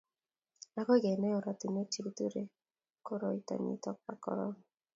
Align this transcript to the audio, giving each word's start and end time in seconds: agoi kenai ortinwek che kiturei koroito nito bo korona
agoi 0.79 0.99
kenai 1.03 1.37
ortinwek 1.39 1.87
che 1.93 1.99
kiturei 2.05 2.47
koroito 3.05 3.53
nito 3.63 3.89
bo 4.03 4.13
korona 4.23 4.59